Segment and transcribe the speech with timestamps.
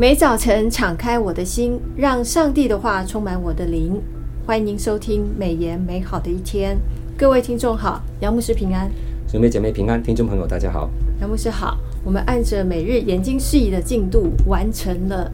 [0.00, 4.00] 每早晨敞开我的心，让上帝的话充满我的灵。
[4.46, 6.78] 欢迎您收听美言美好的一天。
[7.18, 8.90] 各位听众好，杨牧师平安，
[9.28, 10.88] 姊妹姐妹平安，听众朋友大家好，
[11.20, 11.76] 杨牧师好。
[12.02, 15.30] 我们按着每日研经释义的进度，完成了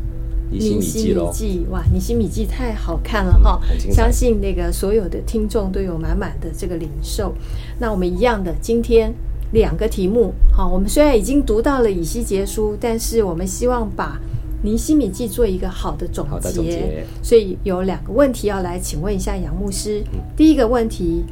[0.50, 1.71] 尼希米记喽。
[1.71, 3.93] 哇，尼西米记太好看了哈、嗯！
[3.93, 7.32] 相信那个所有的听众都有满满的这个领受。
[7.79, 9.14] 那我们一样的，今天
[9.53, 10.35] 两个题目。
[10.51, 14.21] 好，我们虽然已经读到了以西结书，但是我们希望把
[14.63, 20.03] 尼西米记做一个好的总结，总结，所以有两个问题要来请问一下杨牧师。
[20.13, 21.25] 嗯、第一个问题，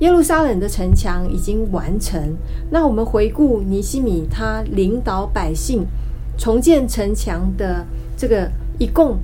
[0.00, 2.20] 耶路撒冷的城墙已经完成，
[2.70, 5.86] 那我们回顾尼西米他领导百姓
[6.36, 7.86] 重建城墙的
[8.16, 9.16] 这个一共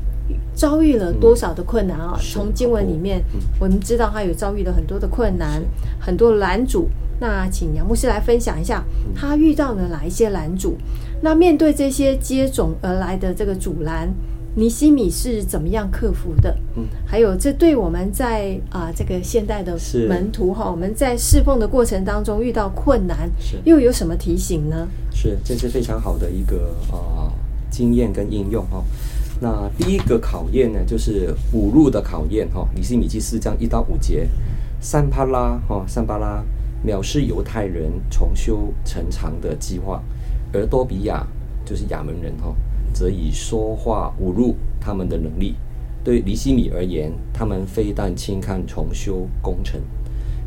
[0.54, 2.18] 遭遇了多少的困难啊？
[2.20, 5.62] 从、嗯、经文里面、嗯、我们知道他有遭遇了很多的困难，
[6.00, 6.88] 很多拦阻。
[7.20, 10.76] 那请杨牧师来分享一下，他遇到了哪一些拦阻？
[11.20, 14.08] 那面对这些接踵而来的这个阻拦，
[14.54, 16.56] 尼西米是怎么样克服的？
[16.76, 19.76] 嗯，还有这对我们在啊、呃、这个现代的
[20.08, 23.28] 门徒哈，我们在侍奉的过程当中遇到困难，
[23.64, 24.86] 又有什么提醒呢？
[25.12, 27.32] 是，这是非常好的一个啊、呃、
[27.68, 28.84] 经验跟应用哈。
[29.40, 32.68] 那第一个考验呢，就是五路的考验哈。
[32.76, 34.28] 尼西米记四章一到五节，
[34.80, 36.44] 三帕拉哈，三巴拉。
[36.86, 40.02] 藐视犹太人重修城墙的计划，
[40.52, 41.26] 而多比亚
[41.64, 42.54] 就是亚门人哈，
[42.92, 45.56] 则以说话侮辱他们的能力。
[46.04, 49.80] 对尼西米而言，他们非但轻看重修工程，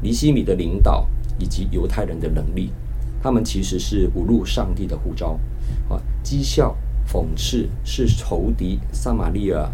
[0.02, 1.06] 尼西米的领导
[1.38, 2.72] 以及犹太人的能力，
[3.22, 5.40] 他们其实是侮辱上帝的呼召
[5.90, 9.70] 啊，讥笑讽刺是仇敌撒玛利亚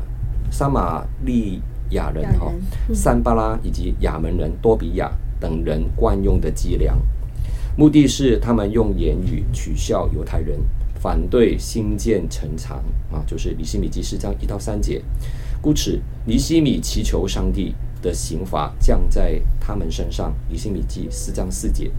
[0.51, 2.51] 撒玛利亚人哈，
[2.93, 5.11] 散巴拉以及亚门人多比亚。
[5.39, 6.95] 等人惯用的伎俩，
[7.75, 10.59] 目的是他们用言语取笑犹太人，
[10.99, 12.77] 反对新建城墙
[13.11, 15.01] 啊，就是尼西米记四章一到三节。
[15.61, 20.33] 故此，尼西米祈求上帝的刑罚降在他们身上。
[20.49, 21.91] 尼西米记四章四节。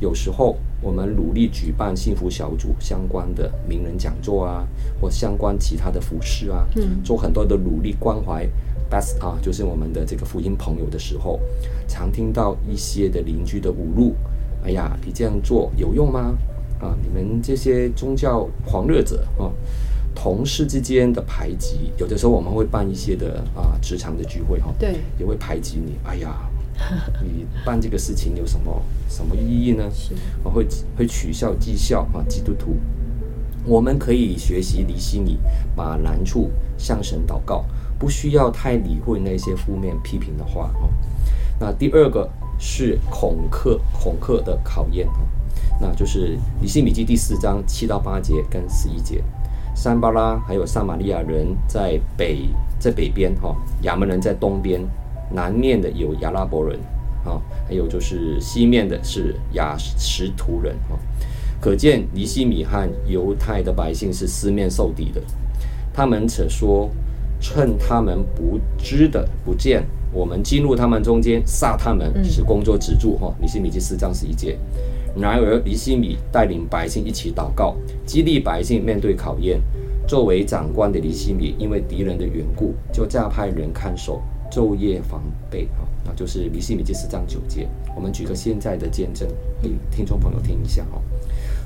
[0.00, 4.66] 有时候我们努力举办幸福小组相关的名人讲座啊，
[5.00, 8.48] 或相关其他的服饰啊，嗯，做很多的努力关怀。
[8.90, 11.38] Best 啊，就是我们的这个福音朋友的时候，
[11.86, 14.14] 常听到一些的邻居的侮辱。
[14.64, 16.36] 哎呀，你这样做有用吗？
[16.80, 19.50] 啊，你们这些宗教狂热者啊，
[20.14, 25.92] 同事之间的排挤，有的时候我们会办一些的啊职场的聚会哈，对，也会排挤你。
[26.04, 26.48] 哎呀，
[27.22, 29.90] 你办这个事情有什么什么意义呢？
[29.92, 32.76] 是，我会会取笑讥笑啊基督徒。
[33.66, 35.38] 我们可以学习尼希米，
[35.76, 37.66] 把难处向神祷告。
[38.00, 40.88] 不需要太理会那些负面批评的话哦。
[41.60, 42.26] 那第二个
[42.58, 45.20] 是恐吓恐吓的考验啊，
[45.78, 49.22] 那就是尼西米记第四章七到八节跟十一节，
[49.74, 54.80] 散巴拉还有撒玛利亚人在北在北边哈，亚门人在东边，
[55.30, 56.80] 南面的有亚拉伯人
[57.26, 57.38] 啊，
[57.68, 60.96] 还有就是西面的是亚实图人啊，
[61.60, 65.20] 可见尼西米和犹太的百姓是四面受敌的，
[65.92, 66.88] 他们且说。
[67.40, 73.16] 趁他们不知的不见，我们进入他们中间，杀他们，使工作止住。
[73.16, 74.58] 哈，尼西米记四章十一节。
[75.16, 77.74] 然而尼西米带领百姓一起祷告，
[78.06, 79.60] 激励百姓面对考验。
[80.06, 84.20] 作为长官的尼西米，因为敌人的缘故，就加派人看守，
[84.50, 85.66] 昼夜防备。
[85.78, 87.68] 哈，那就是尼西米记四章九节。
[87.96, 89.28] 我们举个现在的见证
[89.62, 90.84] 给听众朋友听一下。
[90.92, 91.00] 哈。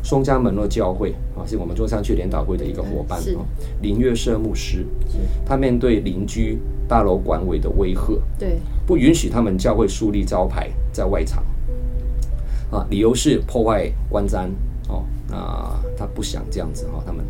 [0.05, 3.41] 松江门诺教会啊，是我们中山区联导会的一个伙伴啊。
[3.81, 4.87] 林月社牧师，
[5.47, 11.43] 他面对邻居大楼管委的威吓，对，不允许他们教会树立招牌在外场
[12.71, 14.47] 啊，理由是破坏观瞻
[14.89, 15.03] 哦。
[15.33, 17.25] 啊，他不想这样子哈，他们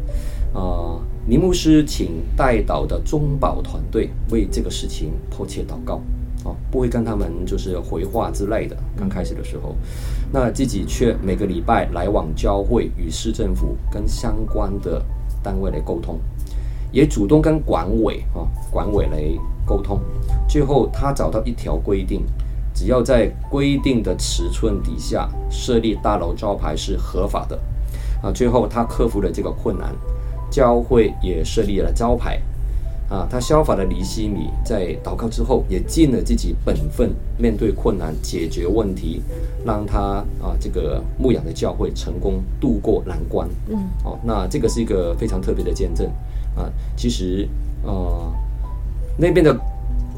[0.53, 6.03] 啊，林牧师请代祷的中保团队为这个事情迫切祷告。
[6.45, 8.77] 哦，不会跟他们就是回话之类的。
[8.97, 9.75] 刚开始的时候，
[10.31, 15.03] 那自己却每个礼拜来往教会与市政府跟相关的
[15.43, 16.21] 单位来沟通，
[16.93, 19.23] 也主动跟管委啊管委来
[19.67, 19.99] 沟通。
[20.47, 22.25] 最后他找到一条规定，
[22.75, 27.59] 只要在规定的尺寸底下设立大楼招牌是合法的。
[28.23, 29.95] 啊，最后他克服了这个困难，
[30.51, 32.41] 教会也设立了招牌。
[33.09, 39.23] 啊，他效法的尼西米，在祷告之后也尽了自己本分，面对困难解决问题，
[39.65, 43.49] 让他啊这个牧养的教会成功度过难关。
[43.69, 46.07] 嗯，哦，那这个是一个非常特别的见证
[46.57, 46.71] 啊。
[46.97, 47.47] 其实
[47.83, 48.33] 呃
[49.19, 49.55] 那边的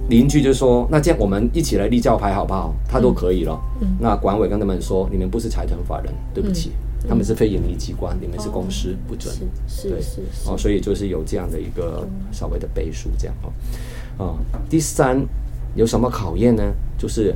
[0.09, 2.73] 邻居就说，那这样我们一起来立教牌好不好？
[2.89, 3.61] 他都可以了。
[3.81, 6.71] 嗯，那管委跟他们说，你们不是财团法人，对不起。
[6.71, 9.35] 嗯他们是非盈利机关，你们是公司，不准。
[9.69, 10.49] 是是是。
[10.49, 13.53] 哦，所以就是有这样的一个稍微的背书，这样哦。
[14.25, 14.39] 啊，
[14.69, 15.25] 第三
[15.75, 16.63] 有什么考验呢？
[16.99, 17.35] 就是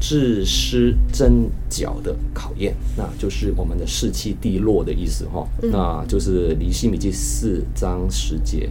[0.00, 5.46] 自失真脚的考验，那就是我们的士气低落的意思哈。
[5.62, 8.68] 那就是尼希米记四章十节，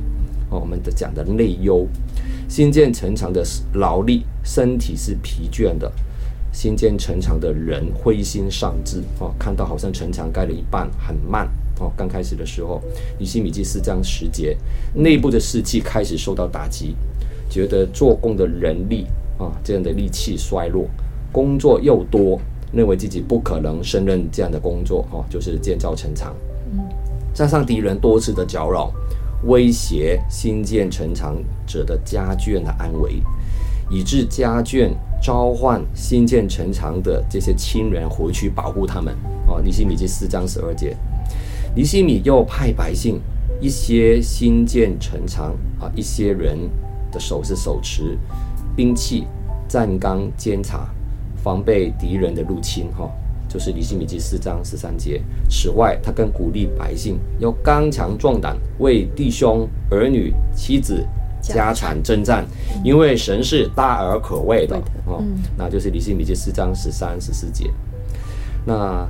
[0.50, 1.88] 哦，我们的讲的内忧，
[2.50, 3.44] 新建城墙的
[3.74, 5.92] 劳力，身体是疲倦的。
[6.54, 11.92] 新建城墙的人灰心丧志哦，看到好像城墙盖了一半很慢哦。
[11.98, 12.80] 刚开始的时候，
[13.18, 14.56] 以西米记四章十节，
[14.94, 16.96] 内部的士气开始受到打击，
[17.50, 19.08] 觉得做工的人力
[19.40, 20.86] 啊这样的力气衰弱，
[21.32, 22.40] 工作又多，
[22.72, 26.34] 认为自己不可能胜任这样的工作哦，就是建造城墙。
[27.34, 28.94] 加上敌人多次的搅扰，
[29.46, 31.36] 威胁新建城墙
[31.66, 33.22] 者的家眷的安危。
[33.90, 34.90] 以致家眷
[35.24, 39.16] 召唤新建城墙的这些亲人回去保护他们。
[39.48, 40.98] 哦，尼西米记四章十二节，
[41.74, 43.22] 尼西米又派百姓
[43.62, 46.60] 一些新建城墙啊，一些人
[47.10, 48.18] 的手是手持
[48.76, 49.26] 兵器、
[49.66, 50.90] 站岗监察，
[51.38, 52.92] 防备敌人的入侵。
[52.92, 53.10] 哈，
[53.48, 55.22] 就是尼西米记四章十三节。
[55.50, 61.08] 此外，他更鼓励百姓要刚强壮胆，为弟兄、儿女、妻子。
[61.44, 62.46] 家产征战，
[62.84, 64.76] 因为神是大而可畏的
[65.06, 65.22] 哦，
[65.58, 67.70] 那就是尼希米记四章十三、十四节。
[68.66, 69.06] 那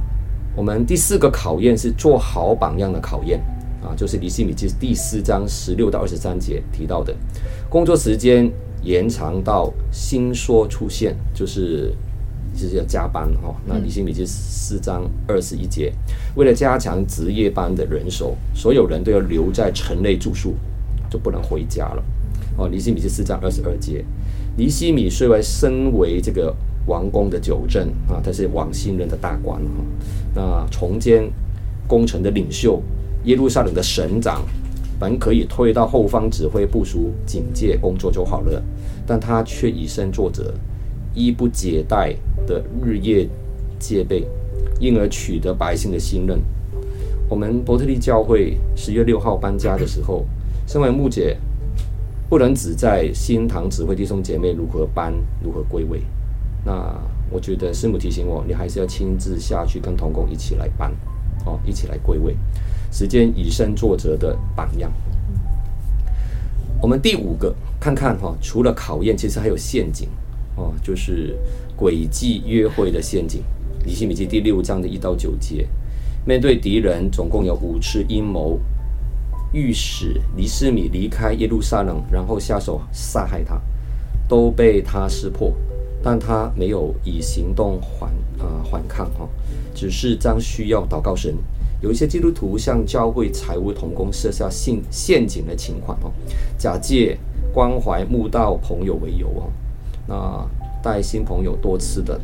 [0.55, 3.39] 我们第四个考验是做好榜样的考验
[3.83, 7.15] 啊，就是尼希米记第四章十六到二十三节提到的，
[7.69, 8.51] 工作时间
[8.81, 11.93] 延长到新说出现，就是
[12.55, 13.55] 就是要加班哈。
[13.65, 15.93] 那尼希米记四章二十一节，
[16.35, 20.55] 为了加强值夜班的人手，所有人都要留在城内住宿，
[21.09, 22.03] 就不能回家了。
[22.55, 24.05] 哦，尼西米是四章二十二节，
[24.55, 26.55] 尼西米虽为身为这个
[26.85, 29.69] 王宫的九正啊，他是王信任的大官哈。
[30.35, 31.27] 那重建
[31.87, 32.79] 工程的领袖，
[33.23, 34.43] 耶路撒冷的省长，
[34.99, 38.61] 本可以退到后方指挥部署警戒工作就好了，
[39.07, 40.53] 但他却以身作则，
[41.15, 42.15] 衣不解带
[42.45, 43.27] 的日夜
[43.79, 44.27] 戒备，
[44.79, 46.39] 因而取得百姓的信任。
[47.27, 50.23] 我们伯特利教会十月六号搬家的时候，
[50.67, 51.35] 身为牧者。
[52.33, 55.13] 不能只在新堂指挥弟兄姐妹如何搬，
[55.43, 56.01] 如何归位。
[56.65, 56.99] 那
[57.29, 60.91] 我觉得师母提醒我，你还是要亲自下去跟同工一起来搬，
[61.45, 62.35] 哦，一起来归位，
[62.91, 64.91] 时间以身作则的榜样。
[66.81, 70.09] 我们第五个看看哈，除了考验，其实还有陷阱
[70.55, 71.37] 哦，就是
[71.77, 73.43] 诡计约会的陷阱。
[73.85, 75.67] 尼希米记第六章的一到九节，
[76.25, 78.59] 面对敌人，总共有五次阴谋。
[79.53, 83.61] 欲使尼希米离开耶路撒冷，然后下手杀害他，
[84.27, 85.53] 都被他识破，
[86.01, 88.07] 但他没有以行动还
[88.39, 89.29] 啊、呃、反抗哈，
[89.75, 91.37] 只是将需要祷告神。
[91.81, 96.11] 有一些基督徒向教会财务同工设下陷陷阱的情况哦，
[96.57, 97.17] 假借
[97.53, 99.51] 关怀慕道朋友为由哦，
[100.07, 100.49] 那
[100.81, 102.19] 带新朋友多次的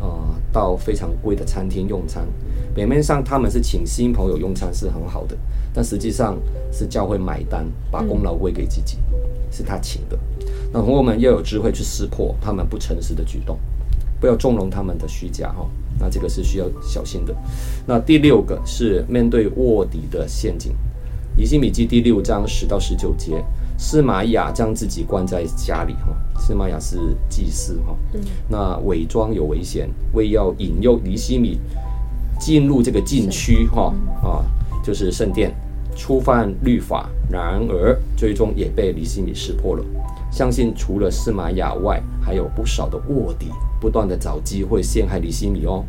[0.00, 2.26] 啊、呃、到非常贵的餐厅用餐，
[2.74, 5.36] 表面上他们是请新朋友用餐是很好的。
[5.72, 6.36] 但实际上
[6.72, 9.14] 是教会买单，把功劳归给自己，嗯、
[9.52, 10.18] 是他请的。
[10.72, 13.56] 那我们要有智慧去识破他们不诚实的举动，
[14.18, 15.68] 不要纵容他们的虚假哈。
[15.98, 17.34] 那这个是需要小心的。
[17.86, 20.74] 那第六个是面对卧底的陷阱。
[21.36, 23.44] 以西米记第六章十到十九节，
[23.80, 26.14] 示玛雅将自己关在家里哈。
[26.38, 27.96] 示玛雅是祭司哈。
[28.12, 28.20] 嗯。
[28.46, 31.58] 那伪装有危险，为要引诱尼希米
[32.38, 34.44] 进入这个禁区哈啊。
[34.84, 35.54] 就是圣殿
[35.96, 39.84] 触犯律法，然而最终也被尼希米识破了。
[40.30, 43.46] 相信除了示玛雅外，还有不少的卧底，
[43.80, 45.84] 不断的找机会陷害尼希米哦。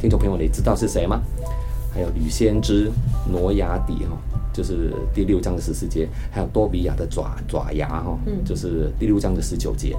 [0.00, 1.20] 听众朋友，你知道是谁吗？
[1.92, 2.90] 还有女先知
[3.30, 4.16] 挪亚底哈，
[4.58, 9.96] 就是第六章的十四节；还有多比亚的爪爪牙哈，就是第六章的十九节。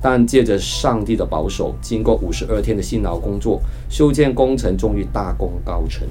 [0.00, 6.08] 但借着上帝的保守，经过五十二天的辛劳工作，修建工程终于大功告成。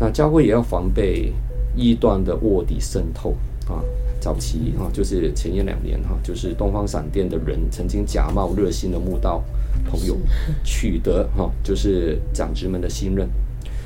[0.00, 1.32] 那教会也要防备
[1.76, 3.30] 异端的卧底渗透
[3.68, 3.78] 啊！
[4.18, 9.44] 早期啊，就是前一两年哈，就是东方闪电的人曾经假冒热心的慕道
[9.88, 10.16] 朋友，
[10.64, 13.28] 取得哈，就是长职们的信任，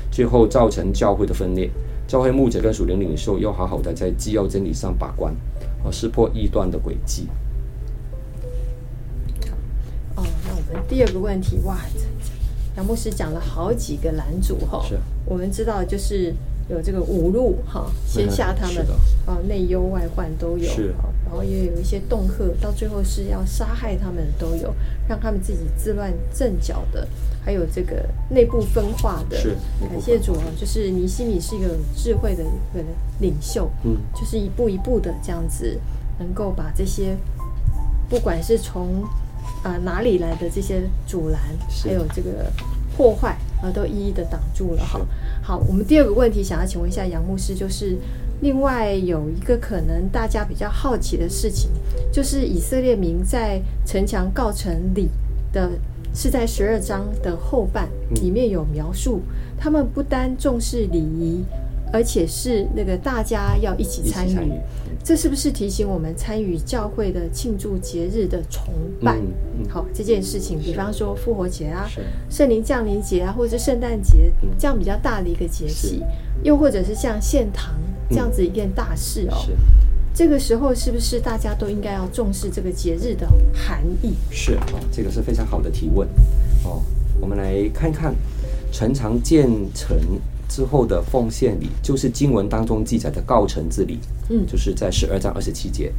[0.09, 1.69] 最后造成教会的分裂。
[2.07, 5.33] 教会牧者跟属灵领袖要好好的在纪要真理上把关，
[5.83, 7.27] 啊，识破异端的诡计。
[10.15, 11.77] 哦，那我们第二个问题，哇！
[12.75, 16.33] 杨牧师讲了好几个拦阻哈，是我们知道就是
[16.67, 18.83] 有这个五路哈，先下他们
[19.27, 20.87] 啊，内忧外患都有，是，
[21.23, 24.73] 然后也有一些恫吓，到最后是要杀害他们都有，
[25.07, 27.07] 让他们自己自乱阵脚的，
[27.43, 29.37] 还有这个内部分化的。
[29.37, 32.83] 是，感谢主啊，就是尼西米是一个有智慧的一个
[33.19, 35.79] 领袖，嗯，就是一步一步的这样子，
[36.19, 37.17] 能够把这些
[38.09, 39.03] 不管是从
[39.63, 41.39] 啊哪里来的这些阻拦，
[41.83, 42.51] 还有这个
[42.95, 45.01] 破坏啊，都一一的挡住了哈。
[45.41, 47.97] 好，我们第二个问题想要请问一下杨牧师，就是
[48.43, 51.71] 另外有一个可能大家比较好奇的事情，
[52.11, 55.07] 就是以色列民在城墙告成礼
[55.53, 55.71] 的，
[56.13, 57.87] 是在十二章的后半
[58.21, 59.21] 里面有描述，
[59.57, 61.41] 他们不单重视礼仪，
[61.93, 64.51] 而且是那个大家要一起参与。
[65.05, 69.15] 这是不是提醒我们参与教会的庆祝节日的崇拜？
[69.15, 71.89] 嗯嗯、好，这件事情，比方说复活节啊、
[72.29, 76.03] 圣灵降临节啊，或者是圣诞节这样比较大的一个节气，
[76.43, 77.73] 又或者是像献堂
[78.09, 79.47] 这样子一件大事哦。
[80.13, 84.13] 这个时候是不是大家都应该要重视这个节日的含义？
[84.29, 86.07] 是哦，这个是非常好的提问
[86.63, 86.81] 哦。
[87.19, 88.13] 我们来看看
[88.71, 89.97] 城墙建成。
[90.49, 93.97] 之后的奉献礼，就是经文当中记载的告成之礼，
[94.29, 95.91] 嗯，就是在十二章二十七节，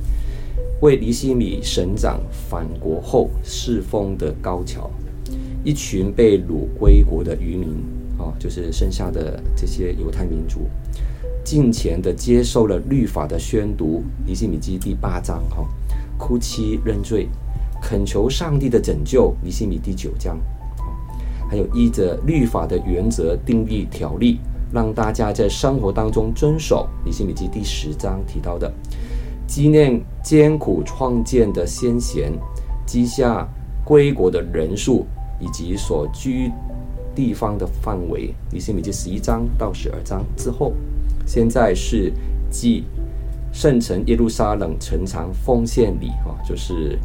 [0.80, 4.88] 为尼西米省长返国后侍奉的高桥，
[5.64, 7.70] 一群被掳归国的渔民，
[8.16, 10.68] 啊、哦，就是剩下的这些犹太民族，
[11.44, 15.66] 敬虔的接受了律法的宣读，尼希米记第八章，哈、哦，
[16.16, 17.28] 哭泣认罪，
[17.82, 20.38] 恳求上帝的拯救，尼希米第九章。
[21.46, 24.40] 还有依着律法的原则定义条例，
[24.72, 26.88] 让大家在生活当中遵守。
[27.04, 28.72] 尼希米记第十章提到的，
[29.46, 32.32] 纪念艰苦创建的先贤，
[32.86, 33.46] 记下
[33.84, 35.06] 归国的人数
[35.38, 36.50] 以及所居
[37.14, 38.34] 地方的范围。
[38.50, 40.72] 尼希米记十一章到十二章之后，
[41.26, 42.12] 现在是
[42.50, 42.84] 继
[43.52, 46.98] 圣城耶路撒冷城墙奉献礼哈，就是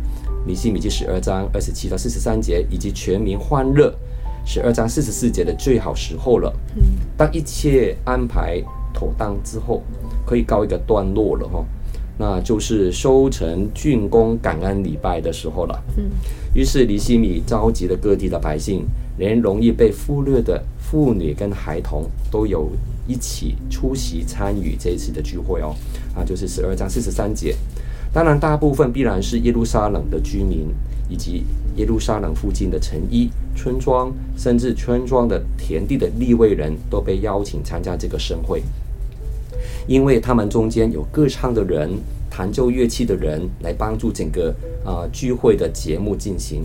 [0.46, 3.94] 尼西米记十二章二十七到四十三节，以及全民欢乐。
[4.46, 6.52] 十二章四十四节的最好时候了。
[6.76, 6.82] 嗯，
[7.16, 8.60] 当一切安排
[8.94, 9.84] 妥当之后，
[10.26, 11.64] 可以告一个段落了哈。
[12.20, 15.84] 那就是收成竣工感恩礼拜的时候了。
[15.98, 16.12] 嗯，
[16.54, 18.86] 于是尼希米召集了各地的百姓，
[19.18, 22.70] 连容易被忽略的妇女跟孩童都有
[23.08, 25.74] 一起出席参与这一次的聚会哦。
[26.14, 27.56] 啊，就是十二章四十三节。
[28.14, 30.68] 当然，大部分必然是耶路撒冷的居民。
[31.12, 31.44] 以及
[31.76, 38.62] 耶路撒冷附近的城邑、村庄，甚至村庄的田地的立位人都被邀请参加这个盛会，
[39.90, 41.90] 因为他们中间有歌唱的人、
[42.30, 44.54] 弹奏乐器的人，来帮助整个
[44.86, 46.64] 啊、聚会的节目进行。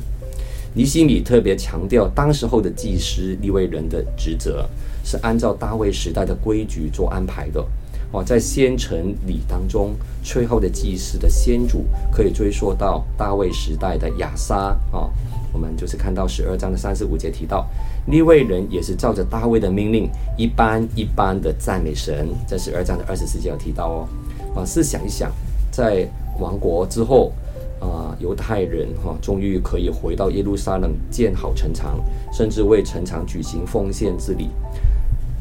[0.75, 4.69] 尼希米特别强调，当时候的祭司立位人的职责
[5.03, 7.65] 是按照大卫时代的规矩做安排的。
[8.13, 15.09] 哦，在先城礼当中，最后的祭司的先祖可以追溯到大卫时代的亚萨啊。
[15.55, 17.65] 我们就是看到十二章的三十五节提到，
[18.09, 22.29] 利未人也是照着大卫的命令，一般一般的赞美神。
[22.47, 24.09] 在十二章的二十四节有提到哦。
[24.57, 25.33] 啊，试想一想，
[25.71, 26.07] 在
[26.41, 27.33] 亡国之后，
[27.81, 31.99] 啊，犹太人哈终于可以回到耶路撒冷建好城墙，
[32.33, 34.51] 甚至为城墙举行奉献之礼。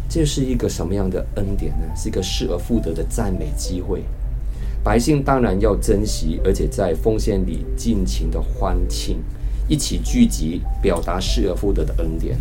[0.07, 1.85] 这是一个什么样的恩典呢？
[1.95, 4.03] 是一个失而复得的赞美机会，
[4.83, 9.23] 百姓当然要珍惜，而且在奉献里尽情的欢庆，
[9.67, 12.37] 一起聚集，表达失而复得的恩典。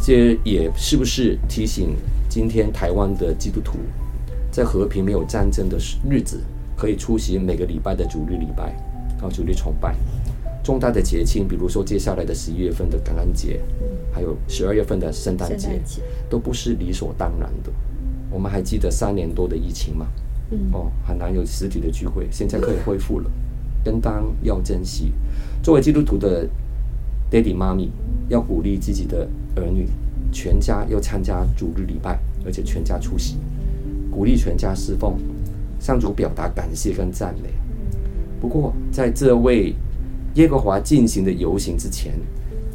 [0.00, 1.96] 这也是不是提醒
[2.28, 3.78] 今天台湾的基督徒，
[4.50, 5.78] 在和平没有战争的
[6.08, 6.40] 日子，
[6.76, 8.64] 可以出席每个礼拜的主日礼拜，
[9.20, 9.94] 啊，主日崇拜。
[10.62, 13.60] 重大的节庆，比如说接下来的十一月份的感恩节，
[14.12, 15.80] 还有十二月份的圣诞节，
[16.28, 17.70] 都不是理所当然的。
[18.30, 20.06] 我们还记得三年多的疫情吗？
[20.72, 23.30] 哦，很难有实体的聚会，现在可以恢复了，
[23.86, 25.12] 跟当要珍惜。
[25.62, 26.44] 作为基督徒的
[27.30, 27.88] 爹地妈咪，
[28.28, 29.86] 要鼓励自己的儿女，
[30.32, 33.36] 全家要参加主日礼拜，而且全家出席，
[34.10, 35.14] 鼓励全家侍奉，
[35.78, 37.50] 向主表达感谢跟赞美。
[38.40, 39.72] 不过在这位
[40.34, 42.12] 耶和华进行的游行之前，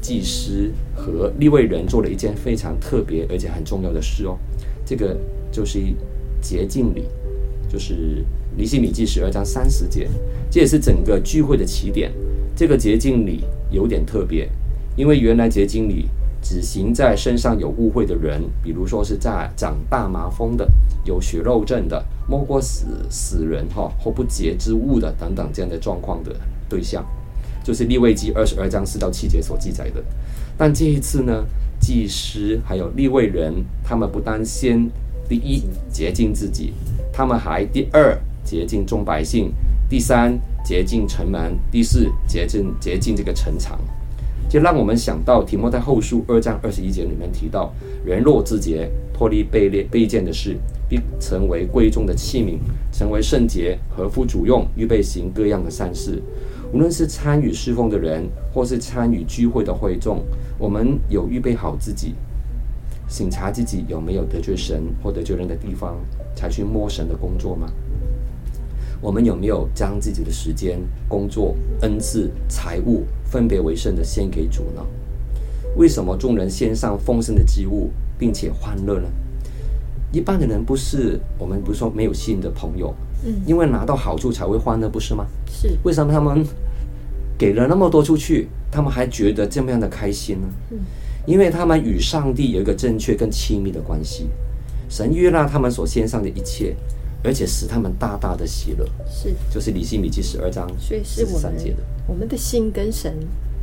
[0.02, 4.38] 祭司和利未人做了一件非常特别而且很重要的事哦。
[4.86, 5.18] 这个
[5.52, 5.78] 就是
[6.42, 7.04] 洁净礼，
[7.70, 10.10] 就是尼希米记十二章三十节，
[10.50, 12.12] 这也是整个聚会的起点。
[12.56, 14.50] 这个洁净礼有点特别，
[14.96, 16.08] 因为原来洁净礼
[16.42, 20.70] 只行在身上有污秽的人，比如说是在长大麻风的、
[21.06, 26.36] 有血肉症的、摸过死死人哈或不洁之物的等等这样的状况的
[26.68, 27.06] 对象。
[27.64, 30.04] 就是利未记二十二章四到七节所记载的，
[30.58, 31.46] 但这一次呢，
[31.80, 33.54] 祭司还有利未人，
[33.84, 34.90] 他们不单先
[35.30, 36.74] 第一洁净自己，
[37.14, 39.52] 他们还第二洁净众百姓，
[39.90, 43.80] 第三洁净城门，第四洁净洁净这个城墙。
[44.50, 47.74] 就让我们想到提摩太后书二章二十一节里面提到：
[48.06, 50.58] 人若自洁，脱离卑劣卑贱的事，
[50.90, 52.58] 必成为贵重的器皿，
[52.92, 56.22] 成为圣洁，合乎主用，预备行各样的善事。
[56.74, 60.22] 无论是参与侍奉的人，或是参与聚会的会众，
[60.58, 62.16] 我们有预备好自己，
[63.08, 65.98] 审查自己有没有得罪神或得罪人的地方，
[66.36, 67.70] 才去摸神的工作吗？
[69.02, 74.86] 我们有没有将自己的时间、工作、恩赐、财物分别为圣的献给主呢？
[75.76, 77.90] 为什么众人献上丰盛的祭物，
[78.20, 79.08] 并且欢乐呢？
[80.12, 82.94] 一般的人不是，我们不是说没有信的朋友，
[83.26, 85.26] 嗯，因为拿到好处才会欢乐，不是吗？
[85.48, 85.70] 是。
[85.84, 86.46] 为什么他们
[87.40, 90.48] 给了那么多出去，他们还觉得这么样的开心呢？
[90.70, 90.78] 嗯，
[91.26, 94.28] 因为他们与上帝有一个正确、更亲密的关系，
[94.90, 96.76] 神悦纳他们所献上的一切。
[97.24, 101.54] 而且使他们大大的喜乐，是，就是理性米记十二章，所以是我们
[102.08, 103.16] 我们的心跟神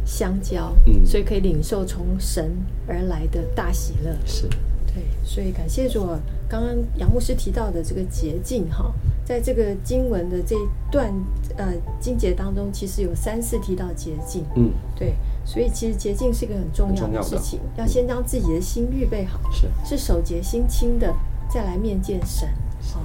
[0.07, 2.53] 相交，嗯，所以可以领受从神
[2.87, 4.49] 而来的大喜乐，是，
[4.87, 6.07] 对，所以感谢主。
[6.49, 8.91] 刚刚杨牧师提到的这个捷径哈，
[9.23, 11.12] 在这个经文的这一段
[11.59, 21.15] 呃经节当中，其实有三次提到捷径，嗯，对，所以其实洁净是一个很重要的事情，要先将自己的心预备好，是，是手洁心清的，
[21.53, 22.49] 再来面见神，
[22.95, 23.03] 好。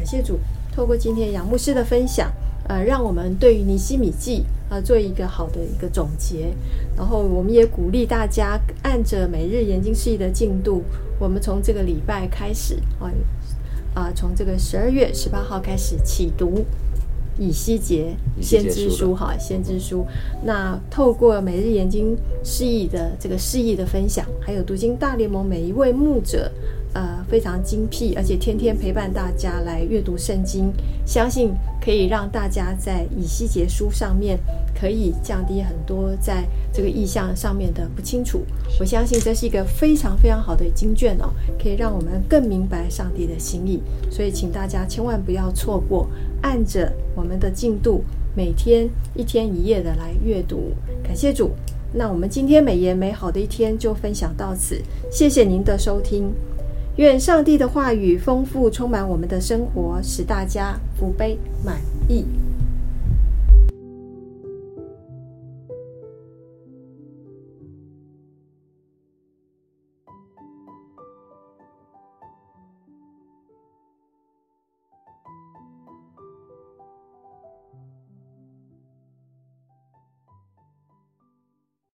[0.00, 0.40] 感谢主，
[0.74, 2.32] 透过今天杨牧师的分享，
[2.66, 6.54] 呃，让我们对于尼西米记呃做一个好的一个总结。
[6.96, 10.82] 然后，我们也鼓励大家按着每日研经事宜的进度，
[11.18, 13.12] 我们从这个礼拜开始，啊、
[13.92, 16.64] 啊，从这个十二月十八号开始起读
[17.38, 20.04] 以西结先知书，哈，先知书。
[20.44, 26.50] 那透过每日研经释义的这个释义的分享，还有读经大联盟每一位牧者。
[26.92, 30.72] 呃，非常精辟，而且天天陪伴大家来阅读圣经，
[31.06, 34.36] 相信可以让大家在以西结书上面
[34.74, 38.40] 可以降低很多在这个意象上面的不清楚。
[38.80, 41.30] 我相信这是一个非常非常好的经卷哦，
[41.62, 43.80] 可以让我们更明白上帝的心意。
[44.10, 46.08] 所以，请大家千万不要错过，
[46.42, 48.02] 按着我们的进度，
[48.34, 50.72] 每天一天一夜的来阅读。
[51.02, 51.50] 感谢主，
[51.92, 56.32] 那我们今天美言美好的一天就分享到此，谢谢您的收听。
[56.96, 62.24] 愿上帝的话语丰富充满我们的生活，使大家福杯满溢。